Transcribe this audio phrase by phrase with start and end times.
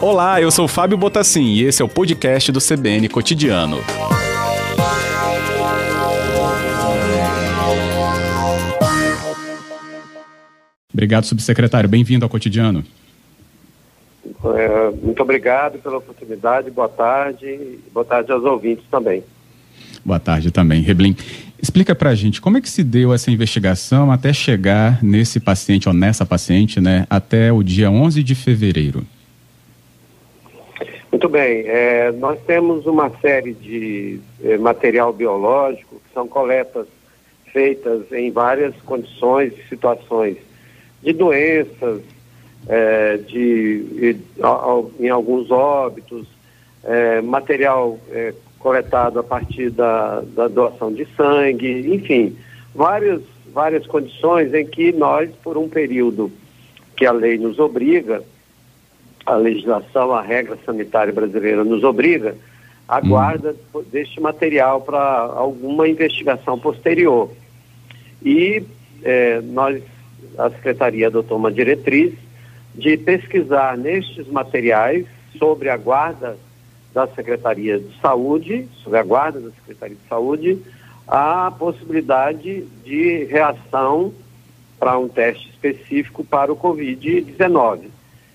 [0.00, 3.78] Olá, eu sou Fábio Botassin e esse é o podcast do CBN Cotidiano.
[10.92, 11.88] Obrigado, subsecretário.
[11.88, 12.84] Bem-vindo ao Cotidiano.
[14.56, 16.70] É, muito obrigado pela oportunidade.
[16.70, 17.78] Boa tarde.
[17.92, 19.22] Boa tarde aos ouvintes também.
[20.04, 20.82] Boa tarde também.
[20.82, 21.14] Reblin,
[21.62, 25.94] explica pra gente como é que se deu essa investigação até chegar nesse paciente ou
[25.94, 29.04] nessa paciente, né, até o dia 11 de fevereiro.
[31.10, 31.64] Muito bem.
[31.66, 36.86] É, nós temos uma série de é, material biológico que são coletas
[37.52, 40.36] feitas em várias condições e situações
[41.02, 42.00] de doenças,
[42.68, 44.16] é, de,
[44.98, 46.26] em alguns óbitos,
[46.84, 52.36] é, material é, coletado a partir da, da, doação de sangue, enfim,
[52.74, 56.30] várias, várias condições em que nós, por um período
[56.94, 58.22] que a lei nos obriga,
[59.24, 62.36] a legislação, a regra sanitária brasileira nos obriga,
[62.86, 63.08] a hum.
[63.08, 63.56] guarda
[63.90, 67.30] deste material para alguma investigação posterior.
[68.22, 68.62] E
[69.02, 69.82] é, nós,
[70.36, 72.12] a Secretaria adotou uma diretriz
[72.74, 75.06] de pesquisar nestes materiais
[75.38, 76.36] sobre a guarda
[76.92, 80.58] da Secretaria de Saúde, sobre a guarda da Secretaria de Saúde,
[81.06, 84.12] a possibilidade de reação
[84.78, 87.82] para um teste específico para o Covid-19.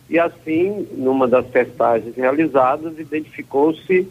[0.09, 4.07] E assim, numa das testagens realizadas, identificou-se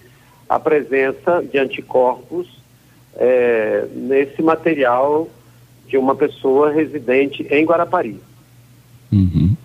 [0.49, 2.49] a presença de anticorpos
[3.17, 5.29] é, nesse material
[5.87, 8.21] de uma pessoa residente em Guarapari.
[9.13, 9.57] Uhum.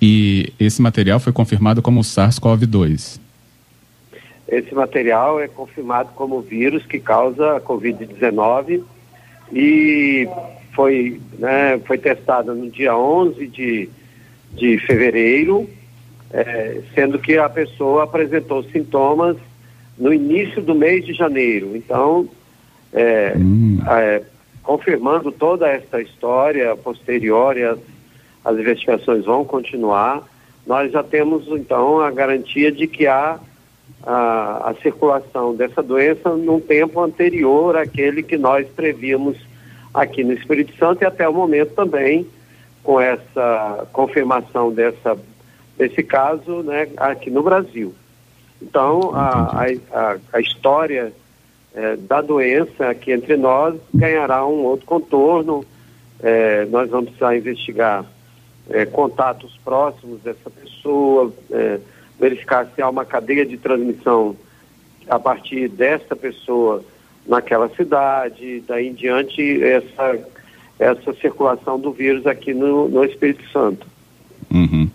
[0.00, 3.18] E esse material foi confirmado como SARS-CoV-2.
[4.50, 8.82] Esse material é confirmado como vírus que causa a Covid-19
[9.52, 10.28] e
[10.74, 13.88] foi, né, foi testada no dia 11 de
[14.52, 15.68] de fevereiro,
[16.32, 19.36] é, sendo que a pessoa apresentou sintomas
[19.98, 21.76] no início do mês de janeiro.
[21.76, 22.28] Então,
[22.92, 23.78] é, hum.
[23.86, 24.22] é,
[24.62, 27.78] confirmando toda essa história posterior, as,
[28.44, 30.22] as investigações vão continuar,
[30.66, 33.38] nós já temos então a garantia de que há
[34.02, 39.36] a, a circulação dessa doença num tempo anterior àquele que nós prevíamos
[39.92, 42.26] aqui no Espírito Santo e até o momento também
[42.82, 45.16] com essa confirmação dessa,
[45.76, 47.94] desse caso né, aqui no Brasil.
[48.62, 51.12] Então, a, a, a história
[51.74, 55.64] é, da doença aqui entre nós ganhará um outro contorno.
[56.22, 58.04] É, nós vamos precisar investigar
[58.68, 61.32] é, contatos próximos dessa pessoa,
[62.20, 64.36] verificar se há uma cadeia de transmissão
[65.08, 66.84] a partir dessa pessoa
[67.26, 70.18] naquela cidade, daí em diante essa
[70.78, 73.86] essa circulação do vírus aqui no, no Espírito Santo.
[74.50, 74.88] Uhum.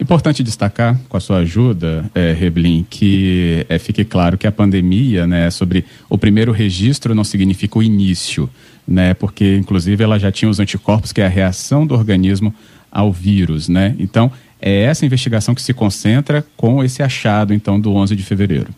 [0.00, 5.26] Importante destacar, com a sua ajuda, é, Reblin, que é, fique claro que a pandemia,
[5.26, 8.48] né, sobre o primeiro registro não significa o início,
[8.88, 12.54] né, porque inclusive ela já tinha os anticorpos, que é a reação do organismo
[12.90, 13.94] ao vírus, né.
[13.98, 14.30] Então,
[14.60, 18.68] é essa investigação que se concentra com esse achado, então, do 11 de fevereiro.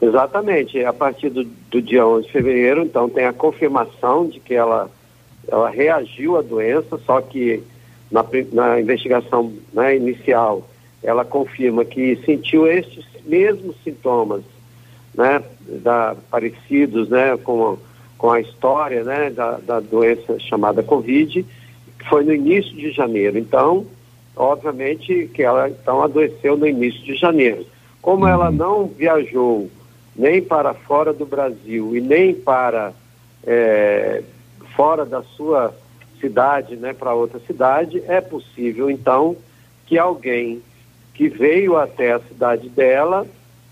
[0.00, 0.84] Exatamente.
[0.84, 4.90] A partir do, do dia 11 de fevereiro, então, tem a confirmação de que ela
[5.50, 7.62] ela reagiu à doença, só que
[8.10, 10.68] na, na investigação né, inicial
[11.02, 14.42] ela confirma que sentiu estes mesmos sintomas,
[15.14, 15.42] né,
[15.82, 17.78] da, parecidos, né, com,
[18.16, 21.44] com a história, né, da, da doença chamada Covid,
[21.98, 23.38] que foi no início de janeiro.
[23.38, 23.86] Então,
[24.38, 27.66] obviamente que ela então adoeceu no início de janeiro.
[28.00, 28.56] Como ela uhum.
[28.56, 29.68] não viajou
[30.16, 32.92] nem para fora do Brasil e nem para
[33.44, 34.22] é,
[34.74, 35.74] fora da sua
[36.20, 39.36] cidade, né, para outra cidade, é possível então
[39.86, 40.60] que alguém
[41.14, 43.26] que veio até a cidade dela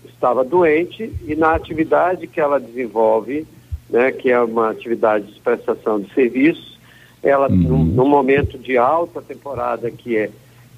[0.05, 3.45] estava doente e na atividade que ela desenvolve,
[3.89, 6.77] né, que é uma atividade de prestação de serviços,
[7.21, 7.85] ela uhum.
[7.85, 10.29] no, momento de alta temporada que é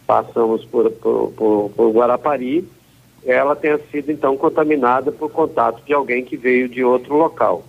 [0.09, 2.67] passamos por, por, por, por Guarapari,
[3.23, 7.63] ela tenha sido então contaminada por contato de alguém que veio de outro local.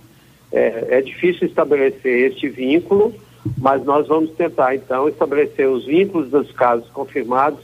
[0.51, 3.15] É, é difícil estabelecer este vínculo,
[3.59, 7.61] mas nós vamos tentar, então, estabelecer os vínculos dos casos confirmados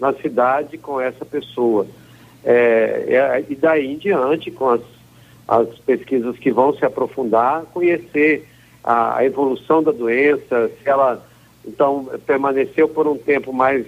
[0.00, 1.86] na cidade com essa pessoa.
[2.42, 4.80] É, é, e daí em diante, com as,
[5.46, 8.48] as pesquisas que vão se aprofundar, conhecer
[8.82, 11.22] a, a, evolução da doença, se ela,
[11.66, 13.84] então, permaneceu por um tempo mais,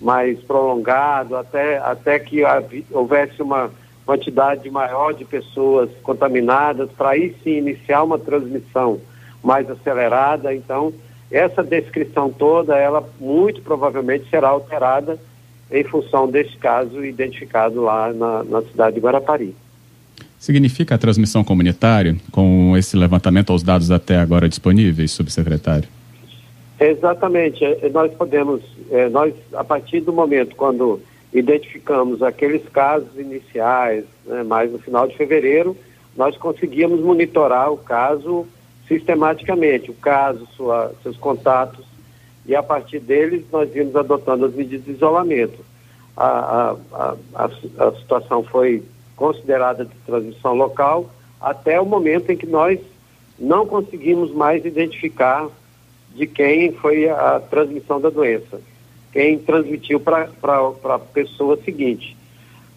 [0.00, 2.42] mais prolongado, até, até que
[2.90, 3.70] houvesse uma
[4.04, 9.00] quantidade maior de pessoas contaminadas, para aí sim iniciar uma transmissão
[9.42, 10.54] mais acelerada.
[10.54, 10.92] Então,
[11.30, 15.18] essa descrição toda, ela muito provavelmente será alterada
[15.70, 19.54] em função desse caso identificado lá na, na cidade de Guarapari.
[20.38, 25.88] Significa a transmissão comunitária com esse levantamento aos dados até agora disponíveis, subsecretário?
[26.78, 27.64] Exatamente.
[27.64, 31.00] É, nós podemos, é, nós a partir do momento quando
[31.32, 35.76] identificamos aqueles casos iniciais, né, mais no final de fevereiro,
[36.16, 38.46] nós conseguíamos monitorar o caso
[38.88, 41.84] sistematicamente, o caso, sua, seus contatos,
[42.46, 45.64] e a partir deles nós vimos adotando as medidas de isolamento.
[46.16, 47.44] A, a, a,
[47.88, 48.82] a situação foi
[49.16, 52.78] considerada de transmissão local até o momento em que nós
[53.38, 55.48] não conseguimos mais identificar
[56.16, 58.60] de quem foi a transmissão da doença,
[59.12, 60.28] quem transmitiu para
[60.84, 62.16] a pessoa seguinte.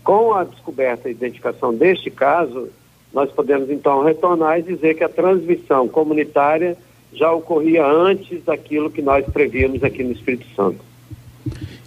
[0.03, 2.69] Com a descoberta e identificação deste caso,
[3.13, 6.77] nós podemos então retornar e dizer que a transmissão comunitária
[7.13, 10.79] já ocorria antes daquilo que nós prevíamos aqui no Espírito Santo.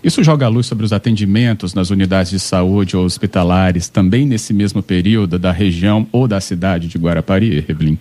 [0.02, 4.52] Isso joga a luz sobre os atendimentos nas unidades de saúde ou hospitalares também nesse
[4.52, 7.96] mesmo período da região ou da cidade de Guarapari, Evelyn?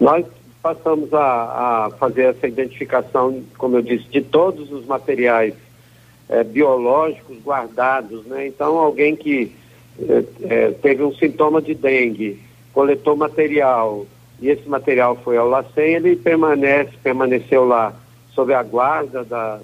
[0.00, 0.24] Nós
[0.62, 5.54] passamos a, a fazer essa identificação, como eu disse, de todos os materiais
[6.28, 8.46] é, biológicos guardados, né?
[8.46, 9.52] Então, alguém que
[10.00, 12.40] é, é, teve um sintoma de dengue,
[12.72, 14.06] coletou material
[14.40, 17.94] e esse material foi ao LACEN, ele permanece, permaneceu lá
[18.32, 19.60] sob a guarda da,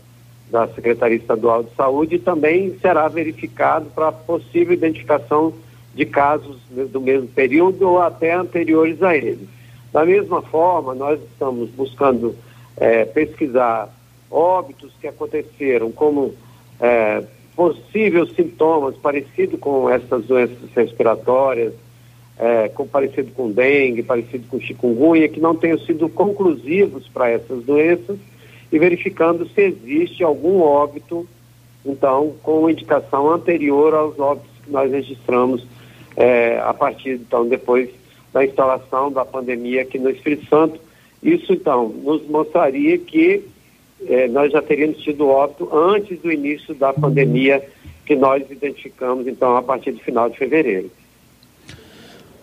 [0.50, 5.54] da Secretaria Estadual de Saúde e também será verificado para possível identificação
[5.94, 6.56] de casos
[6.90, 9.48] do mesmo período ou até anteriores a ele.
[9.94, 12.34] Da mesma forma, nós estamos buscando
[12.76, 13.88] é, pesquisar
[14.28, 16.34] óbitos que aconteceram como
[16.80, 17.22] é,
[17.54, 21.74] possíveis sintomas parecidos com essas doenças respiratórias,
[22.36, 27.62] é, com, parecido com dengue, parecido com chikungunya, que não tenham sido conclusivos para essas
[27.62, 28.18] doenças
[28.72, 31.24] e verificando se existe algum óbito,
[31.86, 35.64] então, com indicação anterior aos óbitos que nós registramos
[36.16, 37.90] é, a partir, então, depois
[38.34, 40.80] da instalação da pandemia aqui no Espírito Santo.
[41.22, 43.44] Isso, então, nos mostraria que
[44.06, 47.64] eh, nós já teríamos tido óbito antes do início da pandemia
[48.04, 50.90] que nós identificamos, então, a partir do final de fevereiro.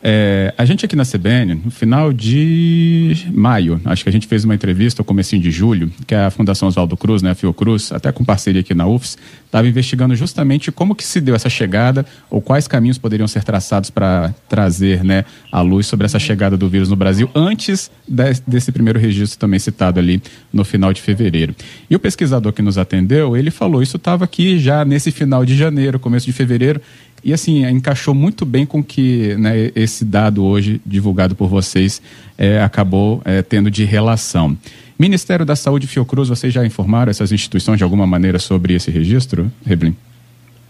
[0.04, 4.44] É, a gente aqui na CBN, no final de maio, acho que a gente fez
[4.44, 8.12] uma entrevista, no comecinho de julho, que a Fundação Oswaldo Cruz, né, a Fiocruz, até
[8.12, 12.42] com parceria aqui na UFS, estava investigando justamente como que se deu essa chegada ou
[12.42, 16.90] quais caminhos poderiam ser traçados para trazer né, a luz sobre essa chegada do vírus
[16.90, 20.22] no Brasil antes de, desse primeiro registro também citado ali
[20.52, 21.54] no final de fevereiro.
[21.90, 25.56] E o pesquisador que nos atendeu, ele falou, isso estava aqui já nesse final de
[25.56, 26.82] janeiro, começo de fevereiro,
[27.24, 32.02] e assim, encaixou muito bem com que né, esse dado hoje divulgado por vocês
[32.38, 34.58] é, acabou é, tendo de relação.
[34.98, 39.52] Ministério da Saúde Fiocruz, vocês já informaram essas instituições de alguma maneira sobre esse registro,
[39.66, 39.96] Reblin?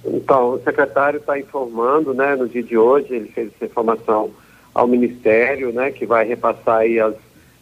[0.06, 4.31] Então, o secretário está informando, né, no dia de hoje, ele fez essa informação
[4.74, 7.13] ao Ministério, né, que vai repassar aí as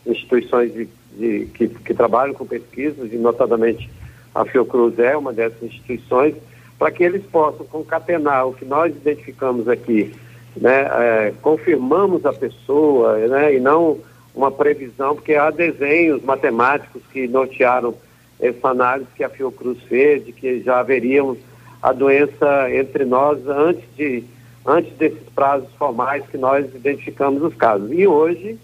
[0.05, 0.87] instituições de,
[1.17, 3.89] de, que, que trabalham com pesquisas, e notadamente
[4.33, 6.35] a Fiocruz é uma dessas instituições,
[6.79, 10.15] para que eles possam concatenar o que nós identificamos aqui,
[10.55, 13.99] né, é, confirmamos a pessoa, né, e não
[14.33, 17.93] uma previsão, porque há desenhos matemáticos que nortearam
[18.39, 21.37] essa análise que a Fiocruz fez, de que já haveríamos
[21.81, 24.23] a doença entre nós antes, de,
[24.65, 27.91] antes desses prazos formais que nós identificamos os casos.
[27.91, 28.57] E hoje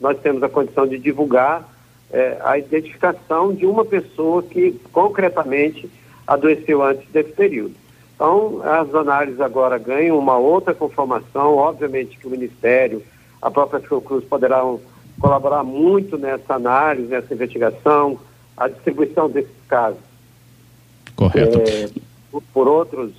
[0.00, 1.68] nós temos a condição de divulgar
[2.12, 5.90] é, a identificação de uma pessoa que concretamente
[6.26, 7.74] adoeceu antes desse período.
[8.14, 13.02] Então, as análises agora ganham uma outra conformação, obviamente que o Ministério,
[13.40, 14.80] a própria Fiocruz poderão
[15.20, 18.18] colaborar muito nessa análise, nessa investigação,
[18.56, 20.00] a distribuição desses casos.
[21.14, 21.58] Correto.
[21.58, 21.88] É,
[22.52, 23.12] por, outros,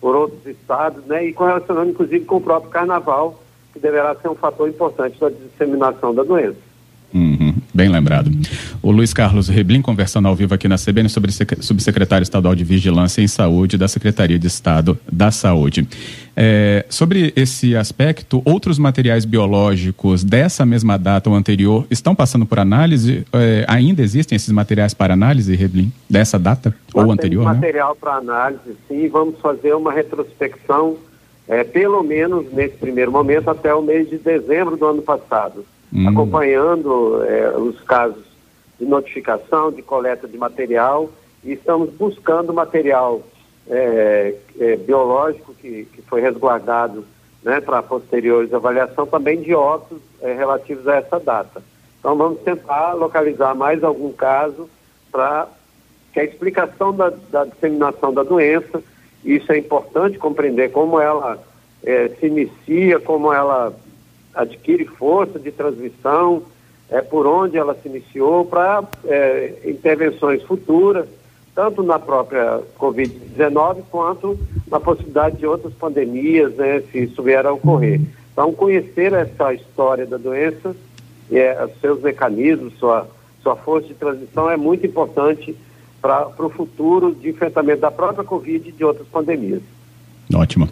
[0.00, 4.34] por outros estados, né, e correlacionando inclusive com o próprio carnaval, que deverá ser um
[4.34, 6.58] fator importante na disseminação da doença.
[7.12, 8.30] Uhum, bem lembrado.
[8.86, 13.20] O Luiz Carlos Reblin conversando ao vivo aqui na CBN sobre subsecretário estadual de Vigilância
[13.20, 15.88] em Saúde da Secretaria de Estado da Saúde.
[16.36, 22.60] É, sobre esse aspecto, outros materiais biológicos dessa mesma data ou anterior estão passando por
[22.60, 23.26] análise?
[23.32, 27.44] É, ainda existem esses materiais para análise, Reblin, dessa data Nós ou anterior?
[27.44, 27.54] Né?
[27.54, 29.08] material para análise, sim.
[29.08, 30.96] Vamos fazer uma retrospecção,
[31.48, 36.08] é, pelo menos nesse primeiro momento, até o mês de dezembro do ano passado hum.
[36.08, 38.35] acompanhando é, os casos
[38.78, 41.10] de notificação, de coleta de material
[41.42, 43.22] e estamos buscando material
[43.68, 47.04] é, é, biológico que, que foi resguardado
[47.42, 51.62] né, para posteriores avaliação também de óbitos é, relativos a essa data.
[51.98, 54.68] Então vamos tentar localizar mais algum caso
[55.10, 55.48] para
[56.12, 58.82] que a explicação da, da, disseminação da doença,
[59.24, 61.38] isso é importante compreender como ela
[61.84, 63.74] é, se inicia, como ela
[64.34, 66.42] adquire força de transmissão,
[66.90, 71.06] é, por onde ela se iniciou, para é, intervenções futuras,
[71.54, 74.38] tanto na própria Covid-19 quanto
[74.70, 78.00] na possibilidade de outras pandemias, né, se isso vier a ocorrer.
[78.32, 80.76] Então, conhecer essa história da doença,
[81.32, 83.08] é, seus mecanismos, sua,
[83.42, 85.56] sua força de transmissão é muito importante
[86.00, 89.62] para o futuro de enfrentamento da própria Covid e de outras pandemias.
[90.34, 90.68] Ótimo.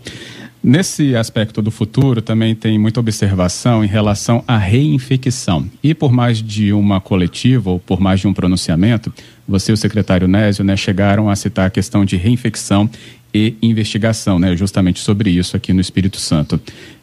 [0.67, 5.67] Nesse aspecto do futuro, também tem muita observação em relação à reinfecção.
[5.83, 9.13] E por mais de uma coletiva ou por mais de um pronunciamento,
[9.47, 12.89] você e o secretário Nésio né, chegaram a citar a questão de reinfecção
[13.35, 16.59] e investigação, né, justamente sobre isso aqui no Espírito Santo.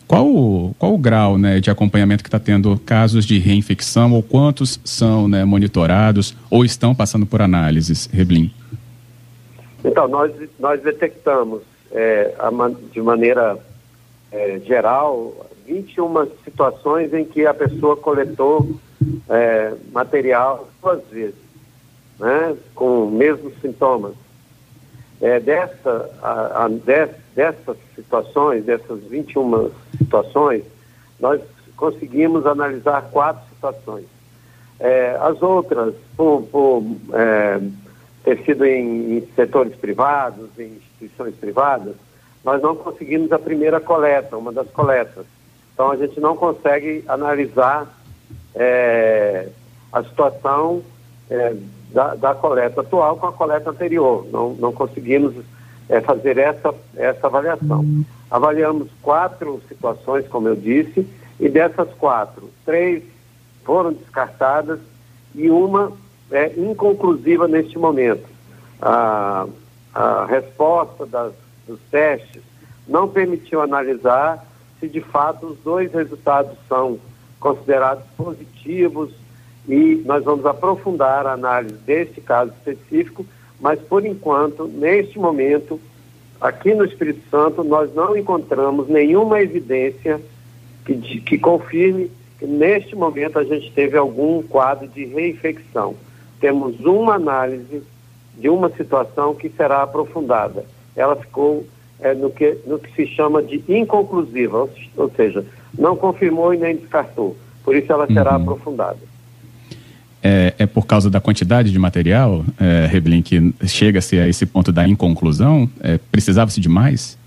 [0.07, 4.23] Qual, o, qual o grau né, de acompanhamento que está tendo casos de reinfecção ou
[4.23, 8.51] quantos são né, monitorados ou estão passando por análises, Reblin?
[9.85, 11.61] Então, nós, nós detectamos
[11.93, 12.35] é,
[12.91, 13.57] de maneira
[14.31, 18.69] é, geral, 21 situações em que a pessoa coletou
[19.29, 21.35] é, material duas vezes,
[22.19, 24.13] né, com mesmos sintomas.
[25.21, 26.67] É, dessa, a, a,
[27.35, 30.63] dessas situações, dessas 21 situações,
[31.19, 31.39] nós
[31.77, 34.05] conseguimos analisar quatro situações.
[34.79, 36.83] É, as outras, por, por
[37.13, 37.59] é,
[38.23, 41.95] ter sido em, setores privados, em instituições privadas,
[42.43, 45.25] nós não conseguimos a primeira coleta, uma das coletas.
[45.73, 47.87] Então a gente não consegue analisar
[48.55, 49.47] é,
[49.91, 50.83] a situação
[51.29, 51.55] é,
[51.91, 54.25] da, da, coleta atual com a coleta anterior.
[54.31, 55.35] Não, não conseguimos
[55.89, 57.85] é, fazer essa, essa avaliação.
[58.29, 61.07] Avaliamos quatro situações, como eu disse,
[61.39, 63.03] e dessas quatro, três
[63.63, 64.79] foram descartadas
[65.33, 65.91] e uma
[66.31, 68.27] é inconclusiva neste momento.
[68.81, 69.47] A,
[69.93, 71.33] a resposta das,
[71.67, 72.41] dos testes
[72.87, 74.45] não permitiu analisar
[74.79, 76.99] se de fato os dois resultados são
[77.39, 79.11] considerados positivos
[79.67, 83.25] e nós vamos aprofundar a análise deste caso específico,
[83.59, 85.79] mas por enquanto, neste momento,
[86.39, 90.19] aqui no Espírito Santo, nós não encontramos nenhuma evidência
[90.83, 95.95] que, que confirme que neste momento a gente teve algum quadro de reinfecção.
[96.41, 97.83] Temos uma análise
[98.37, 100.65] de uma situação que será aprofundada.
[100.95, 101.65] Ela ficou
[101.99, 105.45] é, no, que, no que se chama de inconclusiva, ou, ou, seja,
[105.77, 107.37] não confirmou e nem descartou.
[107.63, 108.41] Por isso ela será uhum.
[108.41, 108.97] aprofundada.
[110.23, 114.71] É, é, por causa da quantidade de material, é, Reblin, que chega-se a esse ponto
[114.71, 115.69] da inconclusão?
[115.79, 117.17] É, Precisava-se de mais?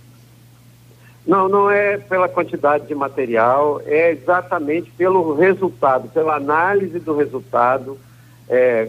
[1.27, 7.99] Não, não é pela quantidade de material, é exatamente pelo resultado, pela análise do resultado
[8.49, 8.89] é,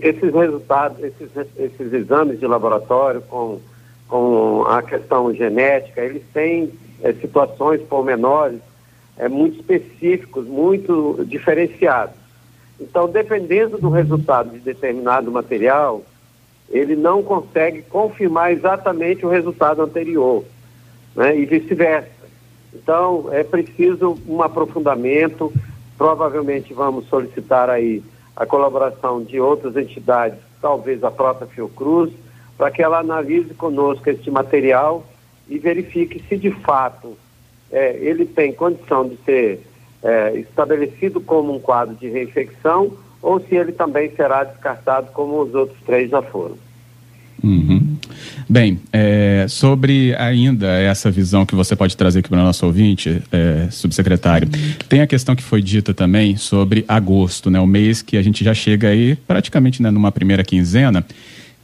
[0.00, 3.60] esses resultados, esses, esses exames de laboratório com,
[4.08, 8.60] com a questão genética, eles têm é, situações pormenores
[9.16, 12.14] é, muito específicos, muito diferenciados.
[12.80, 16.02] Então, dependendo do resultado de determinado material,
[16.70, 20.44] ele não consegue confirmar exatamente o resultado anterior,
[21.14, 21.36] né?
[21.36, 22.10] e vice-versa.
[22.74, 25.52] Então, é preciso um aprofundamento,
[25.98, 28.02] provavelmente vamos solicitar aí
[28.36, 32.12] a colaboração de outras entidades, talvez a própria Fiocruz,
[32.56, 35.04] para que ela analise conosco este material
[35.48, 37.16] e verifique se de fato
[37.70, 39.60] é, ele tem condição de ser
[40.02, 45.54] é, estabelecido como um quadro de reinfecção ou se ele também será descartado como os
[45.54, 46.56] outros três já foram.
[48.48, 53.22] Bem, é, sobre ainda essa visão que você pode trazer aqui para o nosso ouvinte,
[53.30, 54.48] é, subsecretário,
[54.88, 58.44] tem a questão que foi dita também sobre agosto, né, o mês que a gente
[58.44, 61.04] já chega aí praticamente né, numa primeira quinzena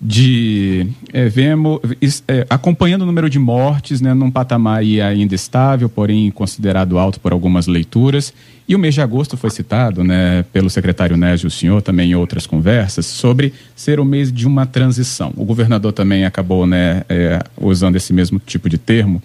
[0.01, 1.81] de é, vemos,
[2.29, 7.33] é, acompanhando o número de mortes né, num patamar ainda estável, porém considerado alto por
[7.33, 8.33] algumas leituras.
[8.69, 12.15] E o mês de agosto foi citado né, pelo secretário Nésio, o senhor, também em
[12.15, 15.33] outras conversas, sobre ser o mês de uma transição.
[15.37, 19.23] O governador também acabou né, é, usando esse mesmo tipo de termo.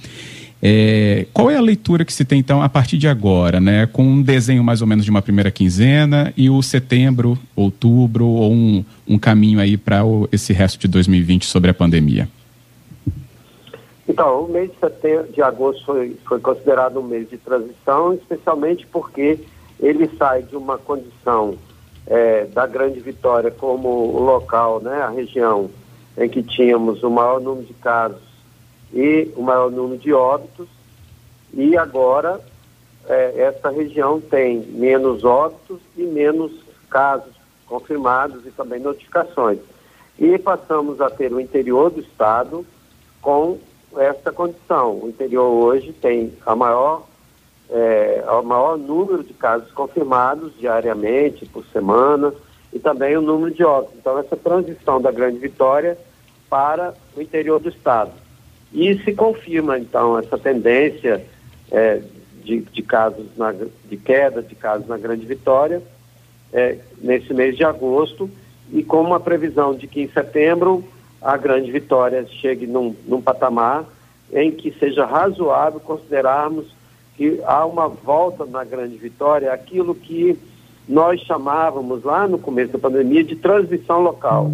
[0.65, 3.85] É, qual é a leitura que se tem, então, a partir de agora, né?
[3.85, 8.53] Com um desenho mais ou menos de uma primeira quinzena e o setembro, outubro, ou
[8.53, 9.99] um, um caminho aí para
[10.31, 12.29] esse resto de 2020 sobre a pandemia?
[14.07, 18.87] Então, o mês de, setembro, de agosto foi, foi considerado um mês de transição, especialmente
[18.87, 19.37] porque
[19.81, 21.55] ele sai de uma condição
[22.07, 25.69] é, da Grande Vitória como o local, né, a região
[26.17, 28.32] em que tínhamos o maior número de casos
[28.93, 30.67] e o maior número de óbitos.
[31.53, 32.39] E agora
[33.07, 36.51] é, essa região tem menos óbitos e menos
[36.89, 37.33] casos
[37.65, 39.59] confirmados e também notificações.
[40.19, 42.65] E passamos a ter o interior do estado
[43.21, 43.57] com
[43.97, 44.99] essa condição.
[44.99, 47.03] O interior hoje tem a maior,
[47.69, 52.33] é, o maior número de casos confirmados diariamente, por semana,
[52.71, 53.97] e também o número de óbitos.
[53.99, 55.97] Então, essa transição da Grande Vitória
[56.49, 58.11] para o interior do estado.
[58.73, 61.23] E se confirma, então, essa tendência
[61.71, 62.01] é,
[62.43, 65.81] de, de, casos na, de queda de casos na Grande Vitória
[66.51, 68.29] é, nesse mês de agosto
[68.71, 70.83] e com uma previsão de que em setembro
[71.21, 73.85] a Grande Vitória chegue num, num patamar
[74.31, 76.65] em que seja razoável considerarmos
[77.15, 80.37] que há uma volta na Grande Vitória, aquilo que
[80.87, 84.51] nós chamávamos lá no começo da pandemia de transmissão local.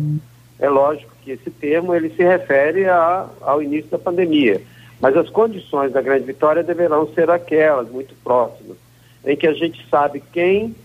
[0.60, 4.62] É lógico que esse termo ele se refere a, ao início da pandemia,
[5.00, 8.78] mas as condições da Grande Vitória deverão ser aquelas, muito próximas,
[9.24, 10.76] em que a gente sabe quem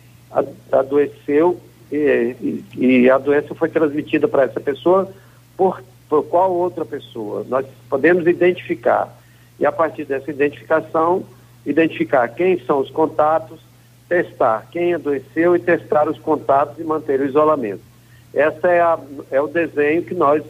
[0.70, 1.58] adoeceu
[1.90, 5.10] e, e, e a doença foi transmitida para essa pessoa
[5.56, 7.46] por, por qual outra pessoa.
[7.48, 9.16] Nós podemos identificar
[9.58, 11.24] e a partir dessa identificação,
[11.64, 13.60] identificar quem são os contatos,
[14.08, 17.93] testar quem adoeceu e testar os contatos e manter o isolamento.
[18.34, 18.98] Essa é, a,
[19.30, 20.42] é o desenho que nós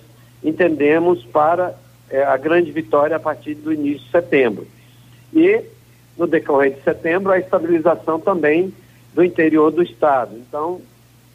[0.43, 1.75] entendemos para
[2.11, 4.67] é, a grande vitória a partir do início de setembro.
[5.33, 5.63] E,
[6.17, 8.73] no decorrer de setembro, a estabilização também
[9.13, 10.37] do interior do Estado.
[10.37, 10.81] Então,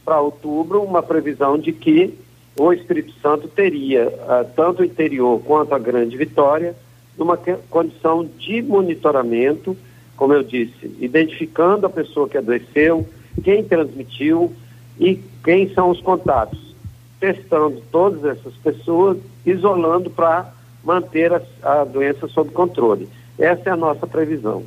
[0.03, 2.17] para outubro, uma previsão de que
[2.57, 6.75] o Espírito Santo teria uh, tanto o interior quanto a grande vitória
[7.17, 7.37] numa
[7.69, 9.77] condição de monitoramento,
[10.15, 13.07] como eu disse, identificando a pessoa que adoeceu,
[13.43, 14.53] quem transmitiu
[14.99, 16.59] e quem são os contatos,
[17.19, 20.51] testando todas essas pessoas, isolando para
[20.83, 23.07] manter a, a, doença sob controle.
[23.37, 24.63] Essa é a nossa previsão.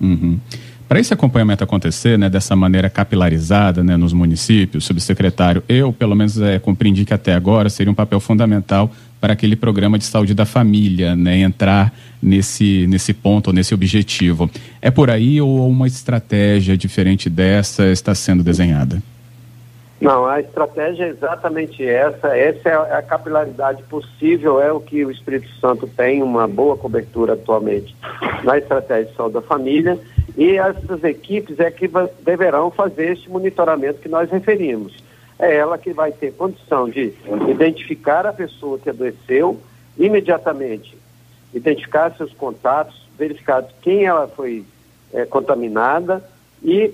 [0.00, 0.38] Uhum.
[0.86, 6.38] Para esse acompanhamento acontecer, né, dessa maneira capilarizada, né, nos municípios, subsecretário, eu, pelo menos,
[6.38, 10.44] é, compreendi que até agora seria um papel fundamental para aquele programa de saúde da
[10.44, 11.92] família, né, entrar
[12.22, 14.50] nesse, nesse ponto, nesse objetivo.
[14.82, 19.02] É por aí ou uma estratégia diferente dessa está sendo desenhada?
[20.04, 22.36] Não, a estratégia é exatamente essa.
[22.36, 27.32] Essa é a capilaridade possível, é o que o Espírito Santo tem, uma boa cobertura
[27.32, 27.96] atualmente
[28.42, 29.98] na estratégia de saúde da família.
[30.36, 31.88] E essas equipes é que
[32.20, 34.94] deverão fazer este monitoramento que nós referimos.
[35.38, 37.14] É ela que vai ter condição de
[37.48, 39.58] identificar a pessoa que adoeceu
[39.96, 40.98] imediatamente,
[41.54, 44.66] identificar seus contatos, verificar quem ela foi
[45.14, 46.22] é, contaminada
[46.62, 46.92] e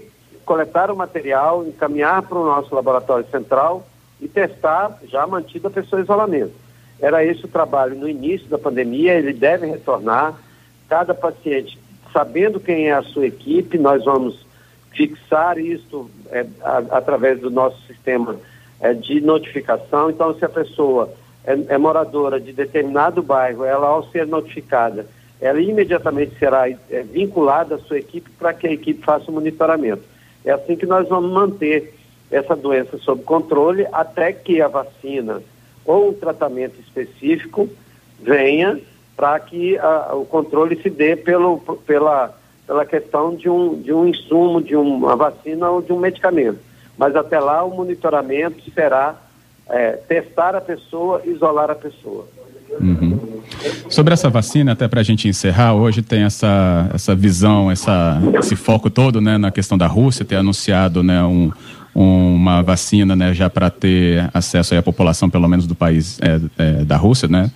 [0.51, 3.87] coletar o material, encaminhar para o nosso laboratório central
[4.21, 6.51] e testar, já mantida a pessoa em isolamento.
[7.01, 10.35] Era esse o trabalho no início da pandemia, ele deve retornar.
[10.89, 11.79] Cada paciente,
[12.13, 14.45] sabendo quem é a sua equipe, nós vamos
[14.91, 18.35] fixar isso é, a, através do nosso sistema
[18.81, 20.11] é, de notificação.
[20.11, 21.13] Então, se a pessoa
[21.45, 25.07] é, é, moradora de determinado bairro, ela, ao ser notificada,
[25.41, 30.11] ela imediatamente será é, vinculada à sua equipe para que a equipe faça o monitoramento.
[30.45, 31.95] É assim que nós vamos manter
[32.31, 35.43] essa doença sob controle até que a vacina
[35.85, 37.69] ou um tratamento específico
[38.21, 38.81] venha
[39.17, 42.35] para que a, o controle se dê pelo, pela,
[42.67, 46.59] pela questão de um, de um insumo, de uma vacina ou de um medicamento.
[46.97, 49.17] Mas até lá o monitoramento será
[49.69, 52.27] é, testar a pessoa, isolar a pessoa.
[52.81, 53.20] Uhum.
[53.89, 58.57] Sobre essa vacina, até para a gente encerrar, hoje tem essa, essa visão, essa, esse
[58.57, 61.51] foco todo né, na questão da Rússia, ter anunciado né, um,
[61.95, 66.85] uma vacina né, já para ter acesso à população, pelo menos do país é, é,
[66.85, 67.51] da Rússia, né?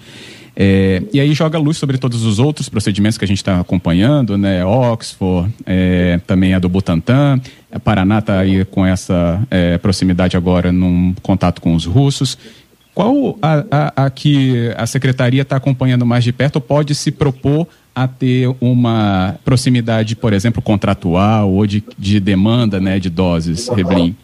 [0.56, 4.38] É, e aí joga luz sobre todos os outros procedimentos que a gente está acompanhando,
[4.38, 4.64] né?
[4.64, 7.40] Oxford, é, também a do Butantan,
[7.72, 12.38] a Paraná está aí com essa é, proximidade agora num contato com os russos.
[12.94, 17.10] Qual a, a, a que a secretaria está acompanhando mais de perto ou pode se
[17.10, 23.68] propor a ter uma proximidade, por exemplo, contratual ou de, de demanda né, de doses,
[23.68, 24.16] Reblin?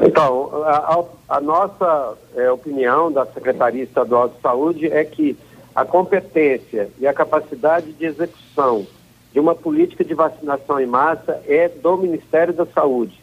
[0.00, 1.04] Então, a,
[1.36, 5.36] a nossa é, opinião da Secretaria Estadual de Saúde é que
[5.74, 8.86] a competência e a capacidade de execução
[9.32, 13.21] de uma política de vacinação em massa é do Ministério da Saúde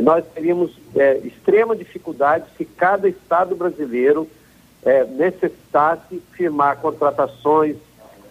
[0.00, 4.28] nós teríamos é, extrema dificuldade se cada Estado brasileiro
[4.84, 7.76] é, necessitasse firmar contratações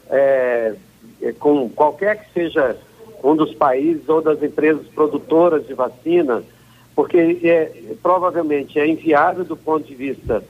[0.10, 0.76] é,
[1.22, 2.78] é, com qualquer que seja
[3.24, 6.42] um dos países ou das empresas produtoras de vacina,
[6.96, 10.44] porque é, provavelmente é inviável do ponto de vista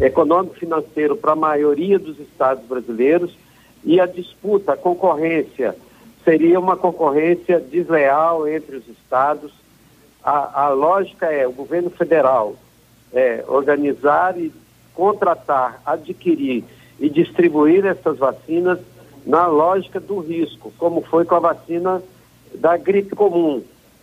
[0.00, 3.36] econômico-financeiro para a maioria dos estados brasileiros
[3.84, 5.76] e a disputa, a concorrência
[6.24, 9.52] seria uma concorrência desleal entre os estados.
[10.26, 12.56] A, a lógica é o governo federal
[13.12, 14.52] é, organizar e
[14.92, 16.64] contratar, adquirir
[16.98, 18.80] e distribuir essas vacinas
[19.24, 22.02] na lógica do risco, como foi com a vacina
[22.56, 23.62] da gripe comum.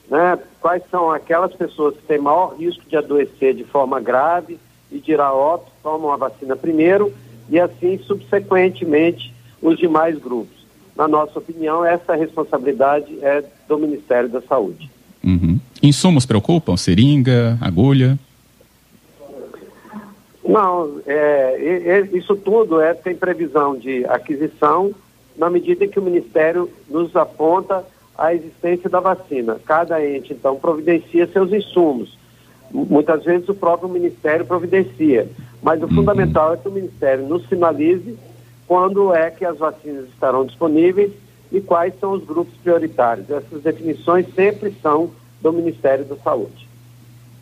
[0.09, 0.39] Né?
[0.61, 4.57] Quais são aquelas pessoas que têm maior risco de adoecer de forma grave
[4.89, 7.13] e de ir a óbito, tomam a vacina primeiro
[7.49, 10.63] e assim subsequentemente os demais grupos.
[10.95, 14.89] Na nossa opinião, essa responsabilidade é do Ministério da Saúde.
[15.21, 15.59] Uhum.
[15.83, 16.77] Insumos preocupam?
[16.77, 18.17] Seringa, agulha?
[20.47, 24.93] Não, é, é, isso tudo é, tem previsão de aquisição
[25.37, 27.83] na medida em que o Ministério nos aponta
[28.17, 29.59] a existência da vacina.
[29.65, 32.17] Cada ente, então, providencia seus insumos.
[32.71, 35.27] Muitas vezes o próprio Ministério providencia,
[35.61, 35.95] mas o uhum.
[35.95, 38.17] fundamental é que o Ministério nos sinalize
[38.67, 41.11] quando é que as vacinas estarão disponíveis
[41.51, 43.29] e quais são os grupos prioritários.
[43.29, 45.11] Essas definições sempre são
[45.43, 46.67] do Ministério da Saúde.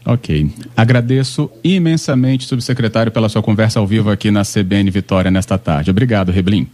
[0.06, 0.50] Ok.
[0.76, 5.92] Agradeço imensamente, subsecretário, pela sua conversa ao vivo aqui na CBN Vitória nesta tarde.
[5.92, 6.68] Obrigado, Reblin.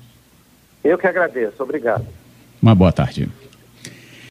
[0.83, 1.61] Eu que agradeço.
[1.61, 2.07] Obrigado.
[2.61, 3.29] Uma boa tarde.